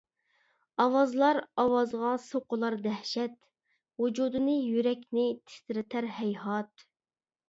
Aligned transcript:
ئاۋازلار 0.83 1.37
ئاۋازغا 1.63 2.13
سوقۇلار 2.23 2.77
دەھشەت، 2.85 3.35
ۋۇجۇدنى 4.05 4.55
يۈرەكنى 4.61 5.27
تىترىتەر 5.53 6.09
ھەيھات! 6.21 6.87